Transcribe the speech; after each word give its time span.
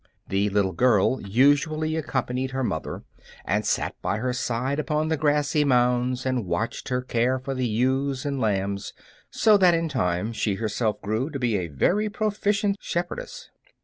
The 0.29 0.49
little 0.49 0.71
girl 0.71 1.21
usually 1.21 1.95
accompanied 1.95 2.49
her 2.49 2.63
mother 2.63 3.03
and 3.45 3.63
sat 3.63 3.93
by 4.01 4.17
her 4.17 4.33
side 4.33 4.79
upon 4.79 5.09
the 5.09 5.15
grassy 5.15 5.63
mounds 5.63 6.25
and 6.25 6.47
watched 6.47 6.89
her 6.89 7.03
care 7.03 7.37
for 7.37 7.53
the 7.53 7.67
ewes 7.67 8.25
and 8.25 8.41
lambs, 8.41 8.93
so 9.29 9.57
that 9.59 9.75
in 9.75 9.87
time 9.89 10.33
she 10.33 10.55
herself 10.55 10.99
grew 11.03 11.29
to 11.29 11.37
be 11.37 11.55
a 11.55 11.67
very 11.67 12.09
proficient 12.09 12.77
shepherdess. 12.79 13.51